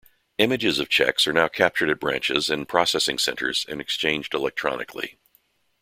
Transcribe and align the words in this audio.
Images 0.39 0.79
of 0.79 0.89
cheques 0.89 1.27
are 1.27 1.31
now 1.31 1.47
captured 1.47 1.87
at 1.91 1.99
branches 1.99 2.49
and 2.49 2.67
processing 2.67 3.19
centres 3.19 3.67
and 3.69 3.79
exchanged 3.79 4.33
electronically. 4.33 5.19